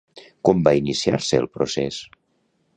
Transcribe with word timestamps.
Com 0.47 0.63
va 0.67 0.73
iniciar-se 0.79 1.41
el 1.43 1.47
procés? 1.59 2.03